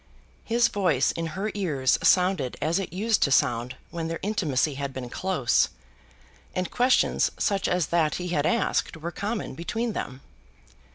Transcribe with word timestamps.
His 0.43 0.67
voice 0.67 1.11
in 1.11 1.27
her 1.37 1.51
ears 1.53 1.99
sounded 2.01 2.57
as 2.59 2.79
it 2.79 2.91
used 2.91 3.21
to 3.21 3.29
sound 3.31 3.75
when 3.91 4.07
their 4.07 4.17
intimacy 4.23 4.73
had 4.73 4.93
been 4.93 5.11
close, 5.11 5.69
and 6.55 6.71
questions 6.71 7.29
such 7.37 7.67
as 7.67 7.85
that 7.93 8.15
he 8.15 8.29
had 8.29 8.47
asked 8.47 8.97
were 8.97 9.11
common 9.11 9.53
between 9.53 9.93
them. 9.93 10.21